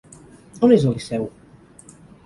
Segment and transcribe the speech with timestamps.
[0.67, 1.31] On és el Liceu?